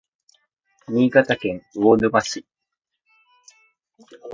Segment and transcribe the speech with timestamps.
[0.87, 2.43] 新潟県魚沼市